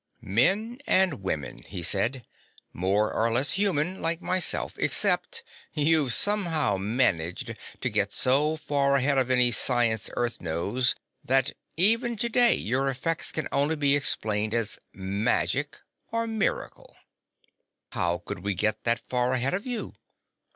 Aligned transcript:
"Men 0.33 0.79
and 0.87 1.21
women," 1.21 1.59
he 1.61 1.83
said. 1.83 2.25
"More 2.73 3.13
or 3.13 3.31
less 3.31 3.51
human, 3.51 4.01
like 4.01 4.19
myself. 4.19 4.73
Except 4.79 5.43
you've 5.73 6.11
somehow 6.11 6.77
managed 6.77 7.53
to 7.81 7.87
get 7.91 8.11
so 8.11 8.55
far 8.55 8.95
ahead 8.95 9.19
of 9.19 9.29
any 9.29 9.43
kind 9.43 9.53
of 9.53 9.55
science 9.57 10.09
Earth 10.17 10.41
knows 10.41 10.95
that, 11.23 11.51
even 11.77 12.17
today, 12.17 12.55
your 12.55 12.87
effects 12.89 13.31
can 13.31 13.47
only 13.51 13.75
be 13.75 13.95
explained 13.95 14.55
as 14.55 14.79
'magic' 14.91 15.77
or 16.11 16.25
'miracle.'" 16.25 16.97
"How 17.91 18.23
could 18.25 18.39
we 18.39 18.55
get 18.55 18.83
that 18.85 19.07
far 19.07 19.33
ahead 19.33 19.53
of 19.53 19.67
you?" 19.67 19.93